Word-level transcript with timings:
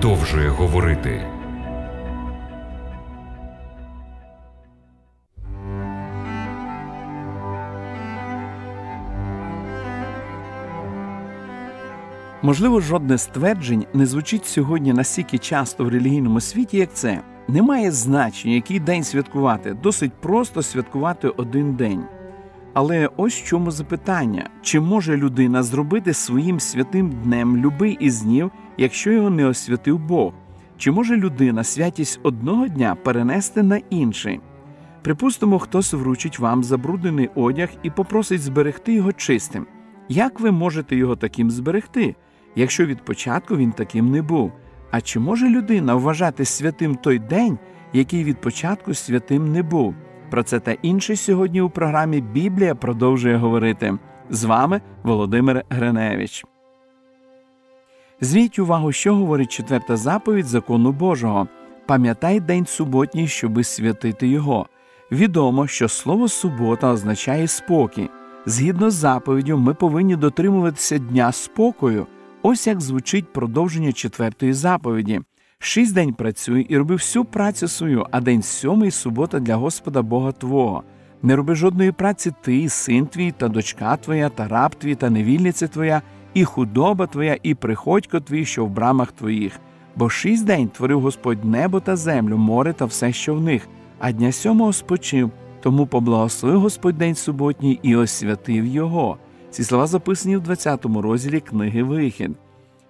продовжує 0.00 0.48
говорити. 0.48 1.26
Можливо, 12.42 12.80
жодне 12.80 13.18
з 13.18 13.26
тверджень 13.26 13.86
не 13.94 14.06
звучить 14.06 14.46
сьогодні 14.46 14.92
настільки 14.92 15.38
часто 15.38 15.84
в 15.84 15.88
релігійному 15.88 16.40
світі, 16.40 16.76
як 16.76 16.94
це. 16.94 17.20
Немає 17.48 17.92
значення, 17.92 18.54
який 18.54 18.80
день 18.80 19.04
святкувати, 19.04 19.76
досить 19.82 20.12
просто 20.12 20.62
святкувати 20.62 21.28
один 21.28 21.74
день. 21.74 22.04
Але 22.74 23.10
ось 23.16 23.40
в 23.40 23.44
чому 23.46 23.70
запитання: 23.70 24.50
чи 24.62 24.80
може 24.80 25.16
людина 25.16 25.62
зробити 25.62 26.14
своїм 26.14 26.60
святим 26.60 27.10
днем 27.24 27.56
любий 27.56 27.96
із 28.00 28.22
днів, 28.22 28.50
якщо 28.80 29.12
його 29.12 29.30
не 29.30 29.46
освятив 29.46 29.98
Бог? 29.98 30.32
Чи 30.76 30.90
може 30.90 31.16
людина 31.16 31.64
святість 31.64 32.20
одного 32.22 32.68
дня 32.68 32.94
перенести 32.94 33.62
на 33.62 33.80
інший? 33.90 34.40
Припустимо, 35.02 35.58
хтось 35.58 35.92
вручить 35.92 36.38
вам 36.38 36.64
забруднений 36.64 37.30
одяг 37.34 37.68
і 37.82 37.90
попросить 37.90 38.42
зберегти 38.42 38.92
його 38.92 39.12
чистим. 39.12 39.66
Як 40.08 40.40
ви 40.40 40.50
можете 40.50 40.96
його 40.96 41.16
таким 41.16 41.50
зберегти, 41.50 42.14
якщо 42.56 42.86
від 42.86 43.04
початку 43.04 43.56
він 43.56 43.72
таким 43.72 44.10
не 44.10 44.22
був? 44.22 44.52
А 44.90 45.00
чи 45.00 45.20
може 45.20 45.48
людина 45.48 45.94
вважати 45.94 46.44
святим 46.44 46.94
той 46.94 47.18
день, 47.18 47.58
який 47.92 48.24
від 48.24 48.40
початку 48.40 48.94
святим 48.94 49.52
не 49.52 49.62
був? 49.62 49.94
Про 50.30 50.42
це 50.42 50.60
та 50.60 50.72
інше 50.72 51.16
сьогодні 51.16 51.60
у 51.60 51.70
програмі 51.70 52.20
Біблія 52.20 52.74
продовжує 52.74 53.36
говорити. 53.36 53.98
З 54.30 54.44
вами 54.44 54.80
Володимир 55.02 55.64
Гриневич. 55.70 56.44
Звіть 58.20 58.58
увагу, 58.58 58.92
що 58.92 59.14
говорить 59.14 59.52
четверта 59.52 59.96
заповідь 59.96 60.46
закону 60.46 60.92
Божого. 60.92 61.48
Пам'ятай 61.86 62.40
день 62.40 62.66
суботній, 62.66 63.28
щоби 63.28 63.64
святити 63.64 64.28
його. 64.28 64.66
Відомо, 65.12 65.66
що 65.66 65.88
слово 65.88 66.28
субота 66.28 66.92
означає 66.92 67.48
спокій. 67.48 68.08
Згідно 68.46 68.90
з 68.90 68.94
заповіддю, 68.94 69.58
ми 69.58 69.74
повинні 69.74 70.16
дотримуватися 70.16 70.98
дня 70.98 71.32
спокою. 71.32 72.06
Ось 72.42 72.66
як 72.66 72.80
звучить 72.80 73.32
продовження 73.32 73.92
четвертої 73.92 74.52
заповіді. 74.52 75.20
Шість 75.58 75.94
день 75.94 76.14
працюй 76.14 76.62
і 76.62 76.78
роби 76.78 76.94
всю 76.94 77.24
працю 77.24 77.68
свою, 77.68 78.06
а 78.10 78.20
день 78.20 78.42
сьомий 78.42 78.90
субота 78.90 79.40
для 79.40 79.56
Господа 79.56 80.02
Бога 80.02 80.32
Твого. 80.32 80.82
Не 81.22 81.36
роби 81.36 81.54
жодної 81.54 81.92
праці 81.92 82.32
ти, 82.42 82.68
син 82.68 83.06
твій, 83.06 83.30
та 83.30 83.48
дочка 83.48 83.96
твоя, 83.96 84.28
та 84.28 84.48
раб 84.48 84.74
твій, 84.74 84.94
та 84.94 85.10
невільниця 85.10 85.68
твоя, 85.68 86.02
і 86.34 86.44
худоба 86.44 87.06
твоя, 87.06 87.38
і 87.42 87.54
приходько 87.54 88.20
твій, 88.20 88.44
що 88.44 88.64
в 88.64 88.70
брамах 88.70 89.12
твоїх. 89.12 89.60
Бо 89.96 90.10
шість 90.10 90.44
день 90.44 90.68
творив 90.68 91.00
Господь 91.00 91.44
небо 91.44 91.80
та 91.80 91.96
землю, 91.96 92.36
море 92.36 92.72
та 92.72 92.84
все, 92.84 93.12
що 93.12 93.34
в 93.34 93.40
них, 93.40 93.68
а 93.98 94.12
дня 94.12 94.32
сьомого 94.32 94.72
спочив. 94.72 95.30
Тому 95.60 95.86
поблагословив 95.86 96.60
Господь 96.60 96.98
день 96.98 97.14
суботній 97.14 97.80
і 97.82 97.96
освятив 97.96 98.66
його. 98.66 99.18
Ці 99.50 99.64
слова 99.64 99.86
записані 99.86 100.36
в 100.36 100.40
20 100.40 100.84
розділі 100.84 101.40
книги 101.40 101.82
Вихід. 101.82 102.30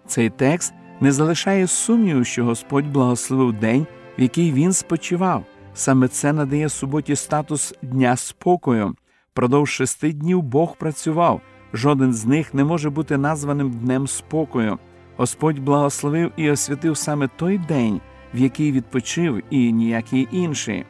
Цей 0.06 0.30
текст 0.30 0.74
не 1.00 1.12
залишає 1.12 1.66
сумніву, 1.66 2.24
що 2.24 2.44
Господь 2.44 2.92
благословив 2.92 3.52
день, 3.52 3.86
в 4.18 4.22
який 4.22 4.52
він 4.52 4.72
спочивав. 4.72 5.44
Саме 5.74 6.08
це 6.08 6.32
надає 6.32 6.68
суботі 6.68 7.16
статус 7.16 7.74
дня 7.82 8.16
спокою. 8.16 8.94
Продовж 9.32 9.70
шести 9.70 10.12
днів 10.12 10.42
Бог 10.42 10.76
працював. 10.76 11.40
Жоден 11.74 12.12
з 12.12 12.26
них 12.26 12.54
не 12.54 12.64
може 12.64 12.90
бути 12.90 13.16
названим 13.16 13.70
днем 13.70 14.06
спокою. 14.06 14.78
Господь 15.16 15.58
благословив 15.58 16.32
і 16.36 16.50
освятив 16.50 16.96
саме 16.96 17.28
той 17.36 17.58
день, 17.58 18.00
в 18.34 18.38
який 18.38 18.72
відпочив, 18.72 19.42
і 19.50 19.72
ніякий 19.72 20.28
інший. 20.32 20.84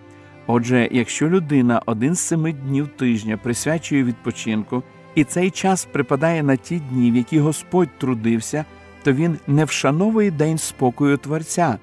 Отже, 0.46 0.88
якщо 0.92 1.28
людина 1.28 1.82
один 1.86 2.14
з 2.14 2.20
семи 2.20 2.52
днів 2.52 2.88
тижня 2.88 3.36
присвячує 3.36 4.04
відпочинку, 4.04 4.82
і 5.14 5.24
цей 5.24 5.50
час 5.50 5.84
припадає 5.84 6.42
на 6.42 6.56
ті 6.56 6.78
дні, 6.78 7.10
в 7.10 7.16
які 7.16 7.38
Господь 7.38 7.88
трудився, 7.98 8.64
то 9.02 9.12
він 9.12 9.38
не 9.46 9.64
вшановує 9.64 10.30
день 10.30 10.58
спокою 10.58 11.16
Творця. 11.16 11.78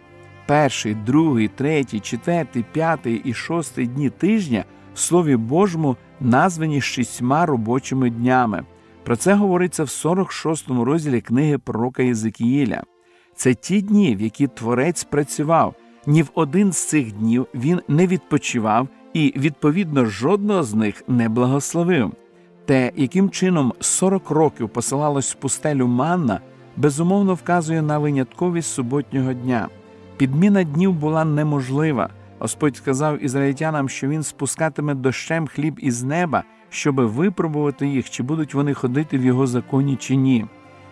Перший, 0.46 0.96
другий, 0.96 1.48
третій, 1.48 2.00
четвертий, 2.00 2.66
п'ятий 2.72 3.22
і 3.26 3.34
шостий 3.34 3.88
дні 3.88 4.10
тижня 4.10 4.66
в 4.94 5.00
Слові 5.00 5.36
Божому 5.36 5.98
названі 6.20 6.82
шістьма 6.82 7.46
робочими 7.46 8.10
днями. 8.10 8.64
Про 9.08 9.16
це 9.16 9.34
говориться 9.34 9.84
в 9.84 9.90
46 9.90 10.70
му 10.70 10.86
розділі 10.86 11.22
книги 11.22 11.58
пророка 11.58 12.04
Єзикіїля. 12.04 12.84
Це 13.36 13.54
ті 13.54 13.82
дні, 13.82 14.16
в 14.16 14.22
які 14.22 14.48
Творець 14.48 15.04
працював. 15.04 15.76
Ні 16.06 16.24
в 16.24 16.30
один 16.34 16.72
з 16.72 16.78
цих 16.88 17.12
днів 17.12 17.48
він 17.54 17.82
не 17.88 18.08
відпочивав 18.08 18.88
і, 19.14 19.34
відповідно, 19.36 20.06
жодного 20.06 20.64
з 20.64 20.74
них 20.74 21.04
не 21.08 21.30
благословив. 21.30 22.12
Те, 22.66 22.92
яким 22.96 23.30
чином 23.30 23.74
40 23.80 24.30
років 24.30 24.70
посилалось 24.70 25.34
в 25.34 25.36
пустелю 25.36 25.88
манна, 25.88 26.40
безумовно 26.78 27.34
вказує 27.34 27.82
на 27.82 28.00
винятковість 28.00 28.74
суботнього 28.74 29.34
дня. 29.34 29.68
Підміна 30.18 30.64
днів 30.64 30.94
була 30.94 31.26
неможлива. 31.26 32.10
Господь 32.40 32.78
сказав 32.78 33.24
ізраїльтянам, 33.24 33.90
що 33.90 34.08
він 34.08 34.24
спускатиме 34.24 34.94
дощем 34.94 35.48
хліб 35.48 35.80
із 35.82 36.04
неба, 36.04 36.44
щоби 36.70 37.06
випробувати 37.06 37.88
їх, 37.88 38.10
чи 38.10 38.24
будуть 38.24 38.54
вони 38.54 38.74
ходити 38.74 39.18
в 39.18 39.26
його 39.26 39.48
законі 39.48 39.96
чи 39.96 40.16
ні. 40.16 40.46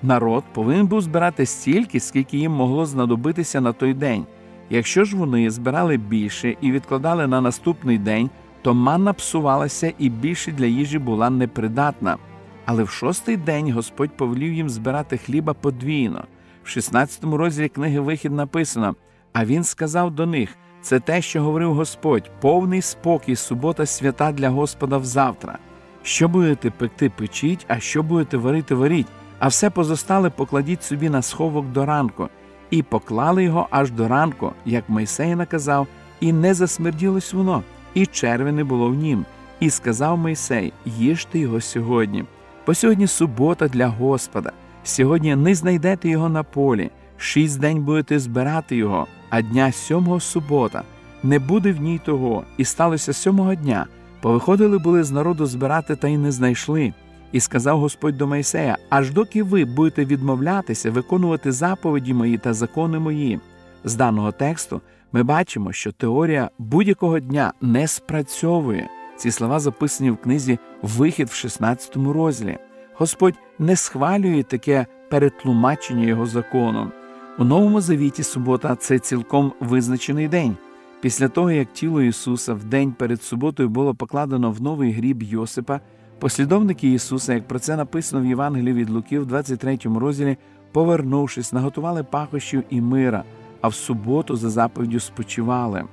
Народ 0.03 0.43
повинен 0.53 0.87
був 0.87 1.01
збирати 1.01 1.45
стільки, 1.45 1.99
скільки 1.99 2.37
їм 2.37 2.51
могло 2.51 2.85
знадобитися 2.85 3.61
на 3.61 3.73
той 3.73 3.93
день. 3.93 4.25
Якщо 4.69 5.03
ж 5.05 5.17
вони 5.17 5.51
збирали 5.51 5.97
більше 5.97 6.55
і 6.61 6.71
відкладали 6.71 7.27
на 7.27 7.41
наступний 7.41 7.97
день, 7.97 8.29
то 8.61 8.73
манна 8.73 9.13
псувалася 9.13 9.93
і 9.99 10.09
більше 10.09 10.51
для 10.51 10.65
їжі 10.65 10.99
була 10.99 11.29
непридатна. 11.29 12.17
Але 12.65 12.83
в 12.83 12.89
шостий 12.89 13.37
день 13.37 13.71
Господь 13.71 14.17
повелів 14.17 14.53
їм 14.53 14.69
збирати 14.69 15.17
хліба 15.17 15.53
подвійно. 15.53 16.23
В 16.63 16.67
16 16.67 17.23
розділі 17.23 17.69
книги 17.69 17.99
Вихід 17.99 18.31
написано: 18.31 18.95
А 19.33 19.45
він 19.45 19.63
сказав 19.63 20.11
до 20.11 20.25
них: 20.25 20.49
це 20.85 21.00
те, 21.00 21.22
що 21.22 21.41
говорив 21.41 21.73
Господь, 21.73 22.31
повний 22.41 22.81
спокій, 22.81 23.35
субота 23.35 23.85
свята 23.85 24.31
для 24.31 24.50
Господа 24.50 24.97
взавтра. 24.97 25.57
Що 26.03 26.28
будете 26.28 26.69
пекти, 26.69 27.09
печіть, 27.09 27.66
а 27.68 27.79
що 27.79 28.03
будете 28.03 28.38
варити, 28.38 28.75
варіть, 28.75 29.07
а 29.40 29.47
все 29.47 29.69
позостале 29.69 30.29
покладіть 30.29 30.84
собі 30.84 31.09
на 31.09 31.22
сховок 31.22 31.66
до 31.66 31.85
ранку, 31.85 32.29
і 32.69 32.84
поклали 32.84 33.44
його 33.44 33.68
аж 33.69 33.91
до 33.91 34.07
ранку, 34.07 34.51
як 34.66 34.90
Мойсей 34.90 35.35
наказав, 35.35 35.88
і 36.19 36.34
не 36.34 36.53
засмерділось 36.53 37.34
воно, 37.34 37.63
і 37.94 38.06
черви 38.06 38.52
не 38.52 38.63
було 38.63 38.90
в 38.90 38.96
нім. 38.96 39.25
І 39.59 39.69
сказав 39.69 40.17
Мойсей: 40.17 40.73
їжте 40.85 41.40
його 41.40 41.62
сьогодні. 41.62 42.25
Бо 42.67 42.73
сьогодні 42.73 43.07
субота 43.07 43.67
для 43.67 43.88
Господа. 43.88 44.52
Сьогодні 44.84 45.35
не 45.35 45.56
знайдете 45.56 46.09
його 46.09 46.29
на 46.29 46.44
полі, 46.44 46.91
шість 47.17 47.59
день 47.59 47.81
будете 47.84 48.19
збирати 48.19 48.75
його, 48.75 49.07
а 49.29 49.41
дня 49.41 49.71
сьомого 49.71 50.19
субота. 50.19 50.83
Не 51.23 51.39
буде 51.39 51.71
в 51.71 51.81
ній 51.81 52.01
того, 52.05 52.43
і 52.57 52.65
сталося 52.65 53.13
сьомого 53.13 53.55
дня. 53.55 53.85
Повиходили 54.21 54.77
були 54.77 55.03
з 55.03 55.11
народу 55.11 55.45
збирати 55.45 55.95
та 55.95 56.07
й 56.07 56.17
не 56.17 56.31
знайшли. 56.31 56.93
І 57.31 57.39
сказав 57.39 57.79
Господь 57.79 58.17
до 58.17 58.27
Мойсея: 58.27 58.77
аж 58.89 59.11
доки 59.11 59.43
ви 59.43 59.65
будете 59.65 60.05
відмовлятися 60.05 60.91
виконувати 60.91 61.51
заповіді 61.51 62.13
мої 62.13 62.37
та 62.37 62.53
закони 62.53 62.99
мої. 62.99 63.39
З 63.83 63.95
даного 63.95 64.31
тексту 64.31 64.81
ми 65.11 65.23
бачимо, 65.23 65.71
що 65.71 65.91
теорія 65.91 66.49
будь-якого 66.59 67.19
дня 67.19 67.53
не 67.61 67.87
спрацьовує. 67.87 68.89
Ці 69.17 69.31
слова 69.31 69.59
записані 69.59 70.11
в 70.11 70.17
книзі 70.17 70.59
Вихід 70.81 71.29
в 71.29 71.33
16 71.33 71.95
розділі. 71.95 72.57
Господь 72.97 73.35
не 73.59 73.75
схвалює 73.75 74.43
таке 74.43 74.85
перетлумачення 75.09 76.05
його 76.05 76.25
закону. 76.25 76.91
У 77.37 77.43
новому 77.43 77.82
завіті 77.82 78.23
субота 78.23 78.76
це 78.76 78.99
цілком 78.99 79.53
визначений 79.59 80.28
день. 80.28 80.58
Після 81.02 81.28
того, 81.28 81.52
як 81.52 81.73
тіло 81.73 82.02
Ісуса 82.02 82.53
в 82.53 82.64
день 82.64 82.91
перед 82.91 83.23
суботою 83.23 83.70
було 83.70 83.96
покладено 83.96 84.52
в 84.52 84.61
новий 84.61 84.91
гріб 84.91 85.23
Йосипа, 85.23 85.79
послідовники 86.20 86.93
Ісуса, 86.93 87.34
як 87.34 87.47
про 87.47 87.59
це 87.59 87.76
написано 87.76 88.23
в 88.23 88.26
Євангелії 88.26 88.73
від 88.73 88.90
Луки, 88.90 89.20
в 89.20 89.26
23 89.26 89.79
розділі, 89.96 90.37
повернувшись, 90.72 91.53
наготували 91.53 92.03
пахощів 92.03 92.64
і 92.70 92.82
мира, 92.82 93.23
а 93.61 93.67
в 93.67 93.73
суботу 93.76 94.35
за 94.35 94.49
заповіддю 94.49 94.99
спочивали. 94.99 95.84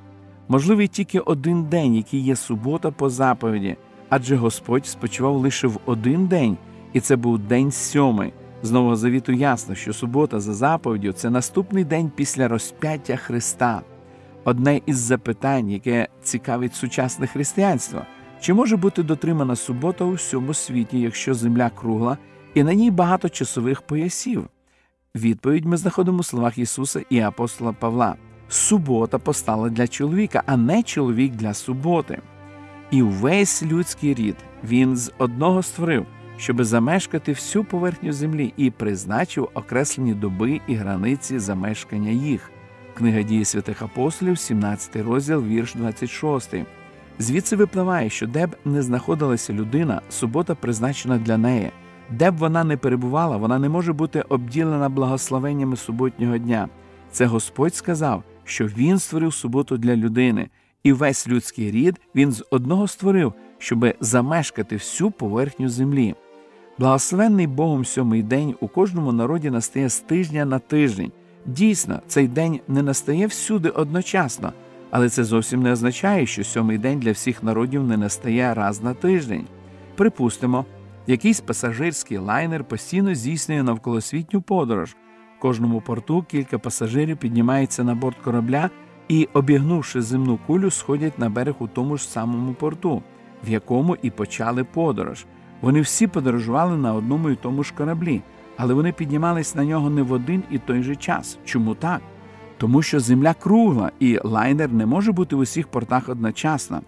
Можливий 0.49 0.89
тільки 0.89 1.21
один 1.21 1.65
день, 1.65 1.95
який 1.95 2.21
є 2.21 2.37
субота 2.37 2.91
по 2.91 3.11
заповіді, 3.11 3.77
адже 4.09 4.37
Господь 4.37 4.87
спочивав 4.87 5.37
лише 5.37 5.67
в 5.67 5.79
один 5.87 6.27
день, 6.27 6.57
і 6.93 7.01
це 7.01 7.17
був 7.17 7.39
день 7.39 7.73
сьомий. 7.73 8.33
З 8.63 8.71
Нового 8.71 8.97
Завіту 8.97 9.33
ясно, 9.33 9.75
що 9.75 9.93
субота 9.93 10.41
за 10.41 10.55
заповіддю 10.55 11.13
це 11.13 11.31
наступний 11.31 11.85
день 11.85 12.13
після 12.17 12.49
розп'яття 12.49 13.17
Христа. 13.17 13.83
Одне 14.45 14.81
із 14.87 14.99
запитань, 14.99 15.71
яке 15.71 16.09
цікавить 16.23 16.75
сучасне 16.75 17.27
християнство, 17.27 18.03
чи 18.41 18.55
може 18.55 18.77
бути 18.77 19.03
дотримана 19.03 19.57
субота 19.57 20.05
у 20.05 20.13
всьому 20.13 20.55
світі, 20.55 21.01
якщо 21.01 21.35
земля 21.35 21.71
кругла, 21.71 22.19
і 22.55 22.63
на 22.63 22.75
ній 22.75 22.91
багато 22.91 23.29
часових 23.29 23.83
поясів? 23.83 24.49
Відповідь 25.15 25.65
ми 25.65 25.77
знаходимо 25.77 26.19
у 26.19 26.23
словах 26.23 26.59
Ісуса 26.59 27.03
і 27.11 27.21
апостола 27.21 27.73
Павла. 27.73 28.17
Субота 28.49 29.19
постала 29.19 29.69
для 29.69 29.89
чоловіка, 29.89 30.43
а 30.47 30.57
не 30.57 30.83
чоловік 30.83 31.33
для 31.33 31.55
суботи. 31.55 32.19
І 32.91 33.03
увесь 33.03 33.63
людський 33.63 34.15
рід 34.15 34.37
він 34.65 34.97
з 34.97 35.13
одного 35.19 35.63
створив, 35.63 36.07
щоби 36.43 36.65
замешкати 36.65 37.33
всю 37.33 37.65
поверхню 37.65 38.13
землі 38.13 38.53
і 38.57 38.71
призначив 38.71 39.49
окреслені 39.55 40.15
доби 40.15 40.61
і 40.67 40.75
границі 40.75 41.39
замешкання 41.39 42.11
їх. 42.11 42.51
Книга 42.95 43.23
дії 43.23 43.45
святих 43.45 43.83
апостолів, 43.83 44.39
17 44.39 44.97
розділ, 44.97 45.45
вірш 45.45 45.75
26. 45.75 46.55
Звідси 47.19 47.57
випливає, 47.57 48.11
що 48.11 48.27
де 48.27 48.47
б 48.47 48.57
не 48.65 48.83
знаходилася 48.83 49.53
людина, 49.53 50.01
субота 50.11 50.55
призначена 50.55 51.19
для 51.19 51.39
неї. 51.39 51.71
Де 52.11 52.31
б 52.31 52.37
вона 52.37 52.65
не 52.65 52.77
перебувала, 52.77 53.37
вона 53.37 53.59
не 53.59 53.69
може 53.69 53.93
бути 53.93 54.21
обділена 54.29 54.89
благословеннями 54.89 55.77
суботнього 55.77 56.39
дня. 56.39 56.69
Це 57.11 57.27
Господь 57.27 57.75
сказав, 57.75 58.23
що 58.45 58.67
Він 58.67 58.99
створив 58.99 59.35
суботу 59.35 59.79
для 59.79 59.97
людини, 59.97 60.49
і 60.83 60.93
весь 60.93 61.29
людський 61.29 61.71
рід 61.71 62.01
він 62.15 62.33
з 62.33 62.45
одного 62.51 62.89
створив, 62.89 63.33
щоби 63.59 63.95
замешкати 64.01 64.77
всю 64.77 65.11
поверхню 65.11 65.69
землі. 65.69 66.15
Благословенний 66.83 67.47
Богом 67.47 67.85
сьомий 67.85 68.23
день 68.23 68.55
у 68.61 68.69
кожному 68.69 69.13
народі 69.13 69.51
настає 69.51 69.89
з 69.89 70.01
тижня 70.01 70.45
на 70.45 70.59
тиждень. 70.59 71.13
Дійсно, 71.47 72.01
цей 72.07 72.29
день 72.29 72.61
не 72.69 72.83
настає 72.83 73.27
всюди 73.27 73.69
одночасно, 73.69 74.53
але 74.91 75.09
це 75.09 75.25
зовсім 75.25 75.63
не 75.63 75.73
означає, 75.73 76.27
що 76.27 76.45
сьомий 76.45 76.79
день 76.79 77.01
для 77.01 77.13
всіх 77.13 77.43
народів 77.43 77.85
не 77.85 77.97
настає 77.97 78.55
раз 78.55 78.83
на 78.83 78.95
тиждень. 78.95 79.47
Припустимо, 79.97 80.65
якийсь 81.07 81.41
пасажирський 81.41 82.19
лайнер 82.19 82.65
постійно 82.65 83.15
здійснює 83.15 83.63
навколосвітню 83.63 84.43
подорож. 84.43 84.97
В 85.39 85.41
кожному 85.41 85.81
порту 85.81 86.25
кілька 86.31 86.59
пасажирів 86.59 87.17
піднімаються 87.17 87.85
на 87.85 87.95
борт 87.95 88.17
корабля 88.25 88.71
і, 89.09 89.29
обігнувши 89.33 90.03
земну 90.03 90.39
кулю, 90.47 90.71
сходять 90.71 91.19
на 91.19 91.31
берег 91.31 91.55
у 91.59 91.69
тому 91.69 91.97
ж 91.97 92.09
самому 92.09 92.55
порту, 92.55 93.03
в 93.45 93.51
якому 93.51 93.97
і 94.03 94.11
почали 94.11 94.65
подорож. 94.65 95.27
Вони 95.63 95.81
всі 95.81 96.07
подорожували 96.07 96.77
на 96.77 96.95
одному 96.95 97.31
і 97.31 97.37
тому 97.37 97.65
ж 97.65 97.73
кораблі, 97.77 98.23
але 98.57 98.75
вони 98.75 98.93
піднімались 98.93 99.55
на 99.55 99.65
нього 99.65 99.91
не 99.91 100.03
в 100.03 100.13
один 100.13 100.43
і 100.51 100.59
той 100.59 100.83
же 100.83 100.97
час. 100.97 101.39
Чому 101.45 101.75
так? 101.75 102.01
Тому 102.59 102.83
що 102.83 103.01
земля 103.01 103.35
кругла, 103.35 103.91
і 104.01 104.19
лайнер 104.25 104.73
не 104.73 104.87
може 104.87 105.13
бути 105.13 105.37
в 105.37 105.39
усіх 105.39 105.69
портах 105.69 106.09
одночасно. 106.09 106.81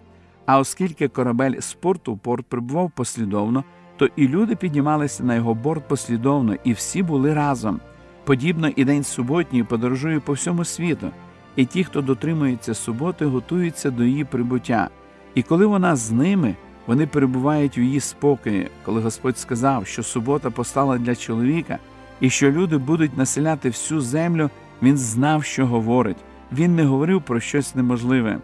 А 0.45 0.59
оскільки 0.59 1.07
корабель 1.07 1.59
з 1.59 1.73
порту 1.73 2.13
в 2.13 2.19
порт 2.19 2.45
прибував 2.45 2.91
послідовно, 2.95 3.63
то 3.97 4.09
і 4.15 4.27
люди 4.27 4.55
піднімалися 4.55 5.23
на 5.23 5.35
його 5.35 5.53
борт 5.53 5.87
послідовно, 5.87 6.55
і 6.63 6.73
всі 6.73 7.03
були 7.03 7.33
разом. 7.33 7.79
Подібно 8.23 8.67
і 8.75 8.85
день 8.85 9.03
суботній 9.03 9.63
подорожує 9.63 10.19
по 10.19 10.33
всьому 10.33 10.65
світу, 10.65 11.11
і 11.55 11.65
ті, 11.65 11.83
хто 11.83 12.01
дотримується 12.01 12.73
суботи, 12.73 13.25
готуються 13.25 13.91
до 13.91 14.03
її 14.03 14.23
прибуття. 14.23 14.89
І 15.35 15.43
коли 15.43 15.65
вона 15.65 15.95
з 15.95 16.11
ними, 16.11 16.55
вони 16.87 17.07
перебувають 17.07 17.77
у 17.77 17.81
її 17.81 17.99
спокої, 17.99 18.69
коли 18.83 19.01
Господь 19.01 19.37
сказав, 19.37 19.87
що 19.87 20.03
субота 20.03 20.49
постала 20.49 20.97
для 20.97 21.15
чоловіка, 21.15 21.79
і 22.19 22.29
що 22.29 22.51
люди 22.51 22.77
будуть 22.77 23.17
населяти 23.17 23.69
всю 23.69 24.01
землю, 24.01 24.49
він 24.81 24.97
знав, 24.97 25.43
що 25.43 25.67
говорить. 25.67 26.17
Він 26.51 26.75
не 26.75 26.83
говорив 26.83 27.21
про 27.21 27.39
щось 27.39 27.75
неможливе. 27.75 28.39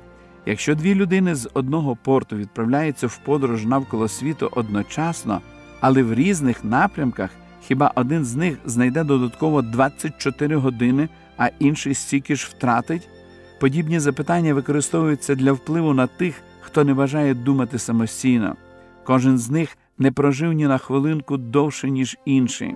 Якщо 0.46 0.76
дві 0.76 0.96
людини 0.96 1.36
з 1.36 1.50
одного 1.54 1.96
порту 1.96 2.36
відправляються 2.36 3.08
в 3.08 3.18
подорож 3.18 3.66
навколо 3.66 4.08
світу 4.08 4.50
одночасно, 4.52 5.42
але 5.80 6.04
в 6.04 6.14
різних 6.14 6.64
напрямках, 6.64 7.30
хіба 7.68 7.92
один 7.96 8.26
з 8.26 8.36
них 8.36 8.58
знайде 8.66 9.04
додатково 9.04 9.62
24 9.62 10.56
години, 10.56 11.10
а 11.38 11.50
інший 11.60 11.94
стільки 11.94 12.36
ж 12.36 12.48
втратить? 12.52 13.10
Подібні 13.60 14.00
запитання 14.00 14.54
використовуються 14.54 15.36
для 15.36 15.52
впливу 15.52 15.94
на 15.94 16.08
тих, 16.08 16.42
хто 16.62 16.84
не 16.84 16.94
бажає 16.94 17.34
думати 17.34 17.80
самостійно. 17.80 18.56
Кожен 19.04 19.38
з 19.38 19.50
них 19.50 19.78
не 19.98 20.12
прожив 20.12 20.54
ні 20.54 20.68
на 20.68 20.78
хвилинку 20.78 21.38
довше, 21.38 21.90
ніж 21.90 22.18
інший. 22.26 22.76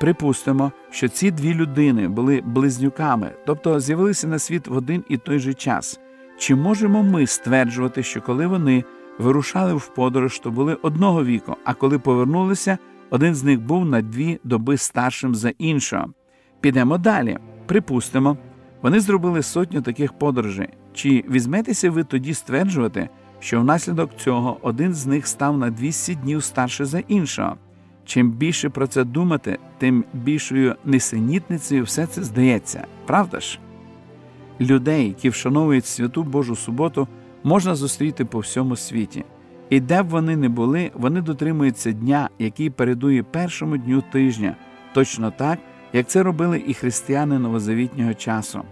Припустимо, 0.00 0.72
що 0.90 1.08
ці 1.08 1.30
дві 1.30 1.54
людини 1.54 2.08
були 2.08 2.42
близнюками, 2.44 3.30
тобто 3.46 3.80
з'явилися 3.80 4.28
на 4.28 4.38
світ 4.38 4.68
в 4.68 4.76
один 4.76 5.04
і 5.08 5.16
той 5.16 5.38
же 5.38 5.54
час. 5.54 6.00
Чи 6.38 6.54
можемо 6.54 7.02
ми 7.02 7.26
стверджувати, 7.26 8.02
що 8.02 8.20
коли 8.20 8.46
вони 8.46 8.84
вирушали 9.18 9.74
в 9.74 9.86
подорож, 9.86 10.38
то 10.38 10.50
були 10.50 10.74
одного 10.74 11.24
віку, 11.24 11.56
а 11.64 11.74
коли 11.74 11.98
повернулися, 11.98 12.78
один 13.10 13.34
з 13.34 13.44
них 13.44 13.60
був 13.60 13.84
на 13.84 14.02
дві 14.02 14.40
доби 14.44 14.76
старшим 14.76 15.34
за 15.34 15.52
іншого? 15.58 16.06
Підемо 16.60 16.98
далі. 16.98 17.38
Припустимо, 17.66 18.36
вони 18.82 19.00
зробили 19.00 19.42
сотню 19.42 19.82
таких 19.82 20.12
подорожей. 20.12 20.68
Чи 20.94 21.24
візьметеся 21.30 21.90
ви 21.90 22.04
тоді 22.04 22.34
стверджувати, 22.34 23.08
що 23.40 23.60
внаслідок 23.60 24.10
цього 24.16 24.56
один 24.62 24.94
з 24.94 25.06
них 25.06 25.26
став 25.26 25.58
на 25.58 25.70
200 25.70 26.14
днів 26.14 26.44
старше 26.44 26.84
за 26.84 26.98
іншого? 26.98 27.56
Чим 28.04 28.30
більше 28.30 28.68
про 28.68 28.86
це 28.86 29.04
думати, 29.04 29.58
тим 29.78 30.04
більшою 30.12 30.74
несенітницею 30.84 31.84
все 31.84 32.06
це 32.06 32.22
здається, 32.22 32.86
правда 33.06 33.40
ж? 33.40 33.58
Людей, 34.60 35.08
які 35.08 35.28
вшановують 35.28 35.86
святу 35.86 36.22
Божу 36.22 36.56
суботу, 36.56 37.08
можна 37.44 37.74
зустріти 37.74 38.24
по 38.24 38.38
всьому 38.38 38.76
світі. 38.76 39.24
І 39.70 39.80
де 39.80 40.02
б 40.02 40.08
вони 40.08 40.36
не 40.36 40.48
були, 40.48 40.90
вони 40.94 41.20
дотримуються 41.20 41.92
дня, 41.92 42.30
який 42.38 42.70
передує 42.70 43.22
першому 43.22 43.76
дню 43.76 44.02
тижня, 44.12 44.56
точно 44.92 45.30
так, 45.30 45.58
як 45.92 46.06
це 46.06 46.22
робили 46.22 46.62
і 46.66 46.74
християни 46.74 47.38
новозавітнього 47.38 48.14
часу. 48.14 48.62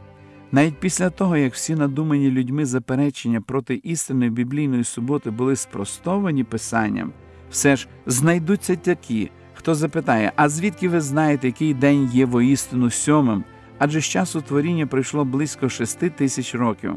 Навіть 0.53 0.77
після 0.77 1.11
того, 1.11 1.37
як 1.37 1.55
всі 1.55 1.75
надумані 1.75 2.31
людьми 2.31 2.67
заперечення 2.67 3.41
проти 3.41 3.75
істинної 3.75 4.31
біблійної 4.31 4.85
суботи 4.85 5.31
були 5.31 5.57
спростовані 5.57 6.45
писанням, 6.45 7.13
все 7.51 7.77
ж 7.77 7.89
знайдуться 8.07 8.77
такі, 8.77 9.31
хто 9.55 9.75
запитає, 9.75 10.33
а 10.37 10.49
звідки 10.49 10.89
ви 10.89 11.01
знаєте, 11.01 11.47
який 11.47 11.75
день 11.75 12.11
є 12.13 12.27
воістину 12.27 12.91
сьомим? 12.91 13.45
Адже 13.79 14.01
з 14.01 14.05
часу 14.05 14.41
творіння 14.41 14.87
пройшло 14.87 15.25
близько 15.25 15.69
шести 15.69 16.11
тисяч 16.11 16.55
років. 16.55 16.95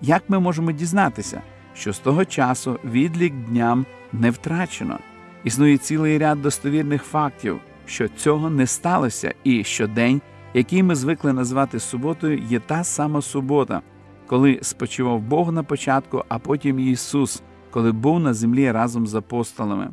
Як 0.00 0.22
ми 0.28 0.40
можемо 0.40 0.72
дізнатися, 0.72 1.42
що 1.74 1.92
з 1.92 1.98
того 1.98 2.24
часу 2.24 2.78
відлік 2.84 3.34
дням 3.34 3.86
не 4.12 4.30
втрачено? 4.30 4.98
Існує 5.44 5.78
цілий 5.78 6.18
ряд 6.18 6.42
достовірних 6.42 7.02
фактів, 7.02 7.60
що 7.86 8.08
цього 8.08 8.50
не 8.50 8.66
сталося, 8.66 9.34
і 9.44 9.64
що 9.64 9.86
день, 9.86 10.20
який 10.54 10.82
ми 10.82 10.94
звикли 10.94 11.32
назвати 11.32 11.80
суботою, 11.80 12.38
є 12.38 12.60
та 12.60 12.84
сама 12.84 13.22
субота, 13.22 13.82
коли 14.26 14.58
спочивав 14.62 15.20
Бог 15.20 15.52
на 15.52 15.62
початку, 15.62 16.24
а 16.28 16.38
потім 16.38 16.78
Ісус, 16.78 17.42
коли 17.70 17.92
був 17.92 18.20
на 18.20 18.34
землі 18.34 18.70
разом 18.70 19.06
з 19.06 19.14
апостолами. 19.14 19.88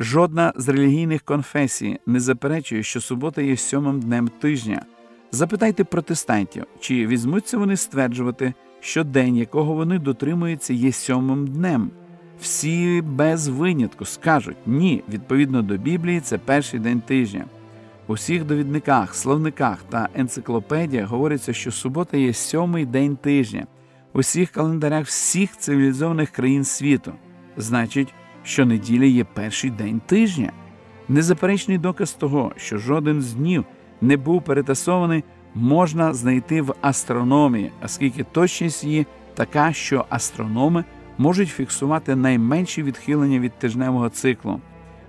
Жодна 0.00 0.52
з 0.56 0.68
релігійних 0.68 1.22
конфесій 1.22 1.98
не 2.06 2.20
заперечує, 2.20 2.82
що 2.82 3.00
субота 3.00 3.42
є 3.42 3.56
сьомим 3.56 4.00
днем 4.00 4.28
тижня. 4.28 4.82
Запитайте 5.30 5.84
протестантів, 5.84 6.64
чи 6.80 7.06
візьмуться 7.06 7.58
вони 7.58 7.76
стверджувати, 7.76 8.54
що 8.80 9.04
день, 9.04 9.36
якого 9.36 9.74
вони 9.74 9.98
дотримуються, 9.98 10.74
є 10.74 10.92
сьомим 10.92 11.46
днем. 11.46 11.90
Всі 12.40 13.02
без 13.02 13.48
винятку 13.48 14.04
скажуть 14.04 14.56
ні, 14.66 15.02
відповідно 15.08 15.62
до 15.62 15.76
Біблії, 15.76 16.20
це 16.20 16.38
перший 16.38 16.80
день 16.80 17.00
тижня. 17.00 17.44
У 18.08 18.12
всіх 18.12 18.44
довідниках, 18.44 19.14
словниках 19.14 19.82
та 19.82 20.08
енциклопедіях 20.14 21.08
говориться, 21.08 21.52
що 21.52 21.72
субота 21.72 22.16
є 22.16 22.32
сьомий 22.32 22.86
день 22.86 23.16
тижня, 23.16 23.66
у 24.12 24.18
всіх 24.18 24.50
календарях 24.50 25.06
всіх 25.06 25.56
цивілізованих 25.56 26.30
країн 26.30 26.64
світу. 26.64 27.12
Значить, 27.56 28.14
що 28.42 28.66
неділя 28.66 29.04
є 29.04 29.24
перший 29.24 29.70
день 29.70 30.00
тижня. 30.06 30.52
Незаперечний 31.08 31.78
доказ 31.78 32.12
того, 32.12 32.52
що 32.56 32.78
жоден 32.78 33.22
з 33.22 33.34
днів 33.34 33.64
не 34.00 34.16
був 34.16 34.42
перетасований, 34.42 35.24
можна 35.54 36.14
знайти 36.14 36.62
в 36.62 36.74
астрономії, 36.80 37.72
оскільки 37.84 38.24
точність 38.24 38.84
її 38.84 39.06
така, 39.34 39.72
що 39.72 40.04
астрономи 40.08 40.84
можуть 41.18 41.48
фіксувати 41.48 42.16
найменші 42.16 42.82
відхилення 42.82 43.38
від 43.38 43.58
тижневого 43.58 44.08
циклу. 44.08 44.60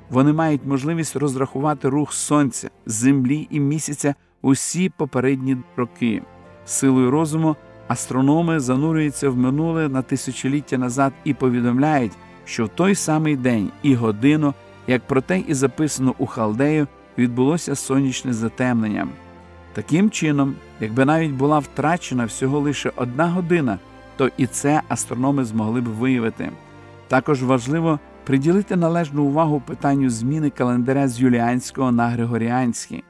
Вони 0.10 0.34
мають 0.34 0.66
можливість 0.66 1.16
розрахувати 1.16 1.90
рух 1.90 2.14
сонця, 2.14 2.70
землі 2.86 3.48
і 3.52 3.60
місяця 3.60 4.16
усі 4.42 4.90
попередні 4.90 5.58
роки. 5.76 6.22
Силою 6.66 7.12
розуму 7.12 7.56
астрономи 7.88 8.60
занурюються 8.60 9.30
в 9.30 9.38
минуле 9.38 9.90
на 9.90 10.02
тисячоліття 10.02 10.78
назад 10.78 11.14
і 11.24 11.34
повідомляють, 11.34 12.12
що 12.46 12.66
в 12.66 12.70
той 12.70 12.96
самий 12.96 13.36
день 13.36 13.72
і 13.84 13.96
годину, 13.96 14.54
як 14.88 15.08
про 15.08 15.22
те 15.22 15.40
і 15.40 15.54
записано 15.54 16.16
у 16.18 16.26
Халдею, 16.26 16.88
відбулося 17.18 17.76
сонячне 17.76 18.34
затемнення. 18.34 19.08
Таким 19.74 20.10
чином, 20.10 20.56
якби 20.80 21.06
навіть 21.06 21.32
була 21.32 21.60
втрачена 21.60 22.26
всього 22.26 22.60
лише 22.60 22.92
одна 22.96 23.28
година, 23.28 23.80
то 24.18 24.30
і 24.38 24.48
це 24.48 24.82
астрономи 24.88 25.46
змогли 25.46 25.82
б 25.82 25.88
виявити. 25.88 26.52
Також 27.08 27.44
важливо 27.44 28.00
приділити 28.28 28.76
належну 28.76 29.24
увагу 29.24 29.62
питанню 29.68 30.10
зміни 30.10 30.50
календаря 30.50 31.08
з 31.08 31.20
юліанського 31.20 31.92
на 31.92 32.08
григоріанський. 32.08 33.04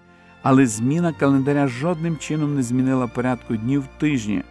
але 0.43 0.65
зміна 0.65 1.13
календаря 1.13 1.67
жодним 1.67 2.17
чином 2.17 2.55
не 2.55 2.63
змінила 2.63 3.07
порядку 3.07 3.55
днів 3.55 3.83
тижні. 3.97 4.43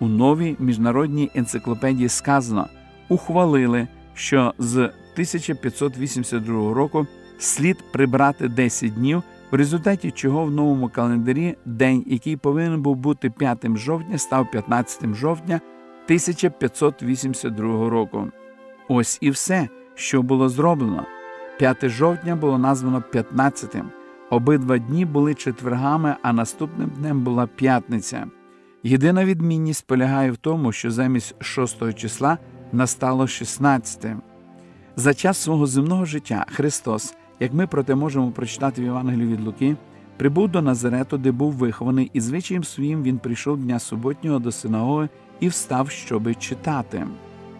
У 0.00 0.08
новій 0.08 0.56
міжнародній 0.58 1.30
енциклопедії 1.34 2.08
сказано 2.08 2.66
ухвалили, 3.08 3.88
що 4.14 4.54
з 4.58 4.76
1582 4.78 6.74
року 6.74 7.06
слід 7.38 7.92
прибрати 7.92 8.48
10 8.48 8.94
днів, 8.94 9.22
в 9.50 9.54
результаті 9.54 10.10
чого 10.10 10.44
в 10.44 10.50
новому 10.50 10.88
календарі 10.88 11.56
день, 11.64 12.04
який 12.06 12.36
повинен 12.36 12.82
був 12.82 12.96
бути 12.96 13.30
5 13.30 13.76
жовтня, 13.76 14.18
став 14.18 14.50
15 14.50 15.14
жовтня 15.14 15.60
1582 16.06 17.90
року. 17.90 18.28
Ось 18.88 19.18
і 19.20 19.30
все, 19.30 19.68
що 19.94 20.22
було 20.22 20.48
зроблено. 20.48 21.06
5 21.58 21.88
жовтня 21.88 22.36
було 22.36 22.58
названо 22.58 23.02
15-тим. 23.12 23.90
Обидва 24.30 24.78
дні 24.78 25.04
були 25.04 25.34
четвергами, 25.34 26.16
а 26.22 26.32
наступним 26.32 26.88
днем 26.88 27.20
була 27.20 27.46
п'ятниця. 27.46 28.26
Єдина 28.82 29.24
відмінність 29.24 29.86
полягає 29.86 30.30
в 30.30 30.36
тому, 30.36 30.72
що 30.72 30.90
замість 30.90 31.34
6 31.42 31.94
числа 31.94 32.38
настало 32.72 33.26
16. 33.26 34.06
За 34.96 35.14
час 35.14 35.38
свого 35.38 35.66
земного 35.66 36.04
життя 36.04 36.46
Христос, 36.52 37.14
як 37.40 37.54
ми 37.54 37.66
проте 37.66 37.94
можемо 37.94 38.30
прочитати 38.30 38.82
в 38.82 38.84
Євангелії 38.84 39.32
від 39.32 39.40
Луки, 39.40 39.76
прибув 40.16 40.48
до 40.48 40.62
Назарету, 40.62 41.18
де 41.18 41.32
був 41.32 41.52
вихований, 41.52 42.10
і 42.12 42.20
звичаєм 42.20 42.64
своїм 42.64 43.02
він 43.02 43.18
прийшов 43.18 43.58
дня 43.58 43.78
суботнього 43.78 44.38
до 44.38 44.52
синагоги 44.52 45.08
і 45.40 45.48
встав, 45.48 45.90
щоби 45.90 46.34
читати. 46.34 47.06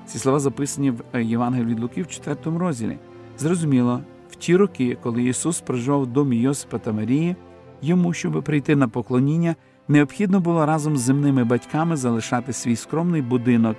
Ці 0.07 0.19
слова 0.19 0.39
записані 0.39 0.91
в 0.91 1.03
е, 1.13 1.23
Євангелії 1.23 1.67
від 1.67 1.81
Луки 1.81 2.03
в 2.03 2.07
4 2.07 2.59
розділі. 2.59 2.99
Зрозуміло, 3.39 4.01
в 4.31 4.35
ті 4.35 4.57
роки, 4.57 4.99
коли 5.03 5.23
Ісус 5.23 5.61
проживав 5.61 6.03
в 6.03 6.07
домі 6.07 6.37
Йосипа 6.37 6.79
та 6.79 6.93
Марії, 6.93 7.37
йому, 7.83 8.13
щоб 8.13 8.43
прийти 8.43 8.77
на 8.77 8.89
поклоніння, 8.89 9.55
необхідно 9.89 10.41
було 10.41 10.67
разом 10.67 10.97
з 10.97 11.01
земними 11.01 11.45
батьками 11.45 11.97
залишати 11.97 12.53
свій 12.53 12.77
скромний 12.77 13.23
будинок. 13.23 13.77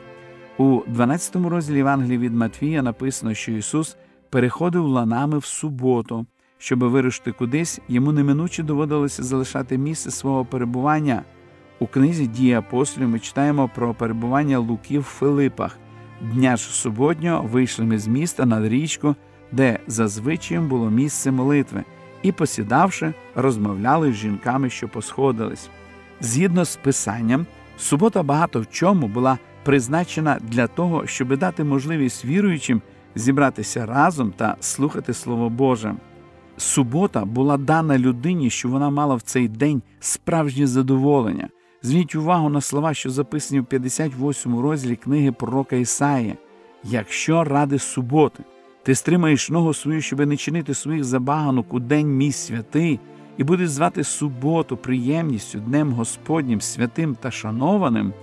У 0.57 0.81
12 0.87 1.35
розділі 1.35 1.77
Євангелії 1.77 2.17
від 2.17 2.33
Матвія 2.33 2.81
написано, 2.81 3.33
що 3.33 3.51
Ісус 3.51 3.97
переходив 4.29 4.85
ланами 4.85 5.37
в 5.37 5.45
суботу, 5.45 6.25
щоб 6.57 6.79
вирушити 6.79 7.31
кудись, 7.31 7.81
йому 7.87 8.11
неминуче 8.11 8.63
доводилося 8.63 9.23
залишати 9.23 9.77
місце 9.77 10.11
свого 10.11 10.45
перебування. 10.45 11.23
У 11.79 11.87
книзі 11.87 12.27
дії 12.27 12.53
апостолів 12.53 13.09
ми 13.09 13.19
читаємо 13.19 13.69
про 13.75 13.93
перебування 13.93 14.59
Луки 14.59 14.99
в 14.99 15.03
Филипах. 15.03 15.77
Дня 16.21 16.57
ж 16.57 16.63
суботнього 16.63 17.47
вийшли 17.47 17.85
ми 17.85 17.99
з 17.99 18.07
міста 18.07 18.45
над 18.45 18.65
річку, 18.65 19.15
де 19.51 19.79
зазвичай 19.87 20.59
було 20.59 20.89
місце 20.89 21.31
молитви, 21.31 21.83
і, 22.23 22.31
посідавши, 22.31 23.13
розмовляли 23.35 24.13
з 24.13 24.15
жінками, 24.15 24.69
що 24.69 24.87
посходились. 24.87 25.69
Згідно 26.21 26.65
з 26.65 26.75
писанням, 26.75 27.45
субота 27.77 28.23
багато 28.23 28.61
в 28.61 28.67
чому 28.71 29.07
була 29.07 29.37
призначена 29.63 30.39
для 30.41 30.67
того, 30.67 31.07
щоб 31.07 31.37
дати 31.37 31.63
можливість 31.63 32.25
віруючим 32.25 32.81
зібратися 33.15 33.85
разом 33.85 34.33
та 34.37 34.55
слухати 34.59 35.13
Слово 35.13 35.49
Боже. 35.49 35.95
Субота 36.57 37.25
була 37.25 37.57
дана 37.57 37.97
людині, 37.97 38.49
що 38.49 38.69
вона 38.69 38.89
мала 38.89 39.15
в 39.15 39.21
цей 39.21 39.47
день 39.47 39.81
справжнє 39.99 40.67
задоволення. 40.67 41.49
Зверніть 41.81 42.15
увагу 42.15 42.49
на 42.49 42.61
слова, 42.61 42.93
що 42.93 43.09
записані 43.09 43.59
в 43.59 43.65
58 43.65 44.59
розділі 44.59 44.95
книги 44.95 45.31
пророка 45.31 45.75
Ісаї. 45.75 46.35
Якщо 46.83 47.43
ради 47.43 47.79
суботи 47.79 48.43
ти 48.83 48.95
стримаєш 48.95 49.49
ногу 49.49 49.73
свою, 49.73 50.01
щоб 50.01 50.19
не 50.19 50.37
чинити 50.37 50.73
своїх 50.73 51.03
забаганок 51.03 51.73
у 51.73 51.79
день 51.79 52.07
мій 52.07 52.31
святий, 52.31 52.99
і 53.37 53.43
будеш 53.43 53.69
звати 53.69 54.03
суботу 54.03 54.77
приємністю, 54.77 55.59
днем 55.59 55.91
Господнім, 55.91 56.61
святим 56.61 57.15
та 57.15 57.31
шанованим, 57.31 58.13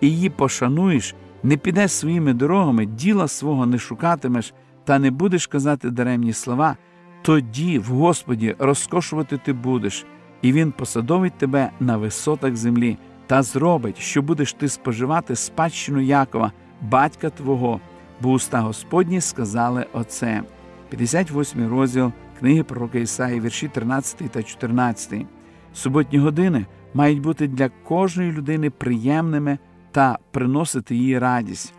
і 0.00 0.10
її 0.10 0.30
пошануєш, 0.30 1.14
не 1.42 1.56
підеш 1.56 1.92
своїми 1.92 2.34
дорогами, 2.34 2.86
діла 2.86 3.28
свого 3.28 3.66
не 3.66 3.78
шукатимеш, 3.78 4.54
та 4.84 4.98
не 4.98 5.10
будеш 5.10 5.46
казати 5.46 5.90
даремні 5.90 6.32
слова, 6.32 6.76
тоді 7.22 7.78
в 7.78 7.84
Господі 7.84 8.54
розкошувати 8.58 9.40
ти 9.44 9.52
будеш, 9.52 10.06
і 10.42 10.52
Він 10.52 10.72
посадовить 10.72 11.38
тебе 11.38 11.70
на 11.80 11.96
висотах 11.96 12.56
землі 12.56 12.98
та 13.26 13.42
зробить, 13.42 13.98
що 13.98 14.22
будеш 14.22 14.52
ти 14.52 14.68
споживати 14.68 15.36
спадщину 15.36 16.00
Якова, 16.00 16.52
батька 16.80 17.30
Твого, 17.30 17.80
бо 18.20 18.30
уста 18.30 18.60
Господні 18.60 19.20
сказали 19.20 19.86
Оце. 19.92 20.42
58 20.88 21.68
розділ 21.68 22.12
книги 22.38 22.62
пророка 22.62 22.98
Ісаї, 22.98 23.40
вірші 23.40 23.68
13 23.68 24.30
та 24.30 24.42
14. 24.42 25.26
Суботні 25.74 26.18
години 26.18 26.66
мають 26.94 27.20
бути 27.20 27.48
для 27.48 27.68
кожної 27.68 28.32
людини 28.32 28.70
приємними 28.70 29.58
та 29.92 30.18
приносити 30.30 30.96
їй 30.96 31.18
радість. 31.18 31.74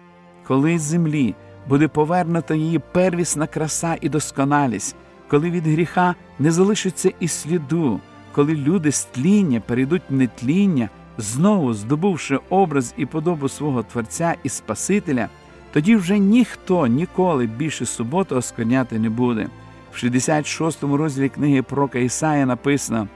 Коли 0.47 0.79
з 0.79 0.81
землі 0.81 1.35
буде 1.69 1.87
повернута 1.87 2.55
її 2.55 2.79
первісна 2.79 3.47
краса 3.47 3.97
і 4.01 4.09
досконалість, 4.09 4.95
коли 5.27 5.51
від 5.51 5.67
гріха 5.67 6.15
не 6.39 6.51
залишиться 6.51 7.11
і 7.19 7.27
сліду, 7.27 7.99
коли 8.31 8.55
люди 8.55 8.91
з 8.91 9.05
тління 9.05 9.59
перейдуть 9.59 10.01
в 10.09 10.13
нетління, 10.13 10.89
знову 11.17 11.73
здобувши 11.73 12.39
образ 12.49 12.93
і 12.97 13.05
подобу 13.05 13.49
свого 13.49 13.83
Творця 13.83 14.35
і 14.43 14.49
Спасителя, 14.49 15.29
тоді 15.73 15.95
вже 15.95 16.19
ніхто 16.19 16.87
ніколи 16.87 17.45
більше 17.45 17.85
суботу 17.85 18.35
оскверняти 18.35 18.99
не 18.99 19.09
буде. 19.09 19.47
В 19.91 19.97
66 19.97 20.83
му 20.83 20.97
розділі 20.97 21.29
книги 21.29 21.61
пророка 21.61 21.99
Ісая 21.99 22.45
написано: 22.45 23.07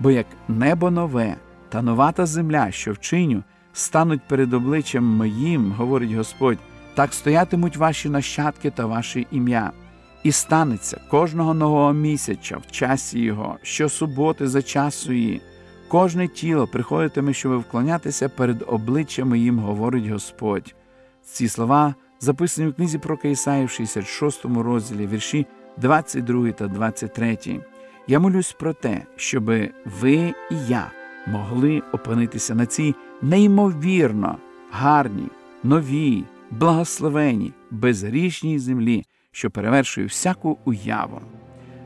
бо 0.00 0.10
як 0.10 0.26
небо 0.48 0.90
нове 0.90 1.36
та 1.68 1.82
новата 1.82 2.26
земля, 2.26 2.70
що 2.70 2.92
вчиню, 2.92 3.42
стануть 3.72 4.28
перед 4.28 4.54
обличчям 4.54 5.04
моїм, 5.04 5.72
говорить 5.72 6.12
Господь, 6.12 6.58
так 6.94 7.14
стоятимуть 7.14 7.76
ваші 7.76 8.08
нащадки 8.08 8.70
та 8.70 8.86
ваше 8.86 9.24
ім'я. 9.30 9.72
І 10.24 10.32
станеться 10.32 11.00
кожного 11.10 11.54
нового 11.54 11.92
місяця 11.92 12.56
в 12.56 12.70
часі 12.70 13.20
його, 13.20 13.56
щосуботи 13.62 14.48
за 14.48 14.62
часу 14.62 15.12
її, 15.12 15.40
кожне 15.88 16.28
тіло 16.28 16.66
приходитиме, 16.66 17.32
щоб 17.32 17.58
вклонятися 17.58 18.28
перед 18.28 18.64
обличчям 18.66 19.28
моїм, 19.28 19.58
говорить 19.58 20.06
Господь. 20.06 20.74
Ці 21.22 21.48
слова 21.48 21.94
записані 22.20 22.68
в 22.68 22.74
книзі 22.74 22.98
про 22.98 23.16
Каїсаї 23.16 23.64
в 23.64 23.70
66 23.70 24.44
розділі, 24.44 25.06
вірші 25.06 25.46
22 25.76 26.52
та 26.52 26.66
23. 26.68 27.38
Я 28.06 28.20
молюсь 28.20 28.52
про 28.52 28.72
те, 28.72 29.02
щоб 29.16 29.44
ви 30.00 30.34
і 30.50 30.56
я 30.68 30.90
могли 31.26 31.82
опинитися 31.92 32.54
на 32.54 32.66
цій 32.66 32.94
неймовірно 33.22 34.38
гарній, 34.70 35.30
новій, 35.62 36.24
благословеній, 36.50 37.52
безгрішній 37.70 38.58
землі, 38.58 39.04
що 39.34 39.50
перевершує 39.50 40.06
всяку 40.06 40.58
уяву. 40.64 41.20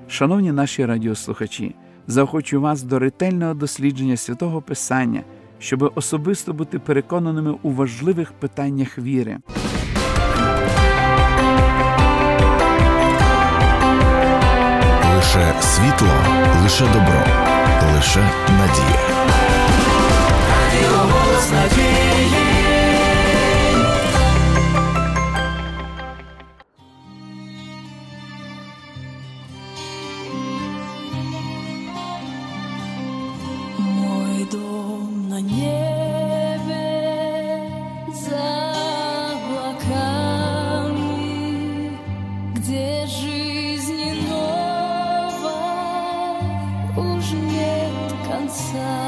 Шановні 0.09 0.53
наші 0.53 0.87
радіослухачі, 0.87 1.75
заохочу 2.07 2.61
вас 2.61 2.83
до 2.83 2.99
ретельного 2.99 3.55
дослідження 3.55 4.17
святого 4.17 4.63
Писання, 4.63 5.23
щоб 5.59 5.93
особисто 5.95 6.53
бути 6.53 6.79
переконаними 6.79 7.55
у 7.63 7.71
важливих 7.71 8.33
питаннях 8.33 8.99
віри. 8.99 9.39
Лише 15.17 15.55
світло, 15.61 16.15
лише 16.63 16.85
добро, 16.85 17.25
лише 17.95 18.21
надія. 18.51 19.29
Радіо 20.51 20.99
голос 20.99 21.53
надії. 21.53 21.88
answer. 48.49 49.08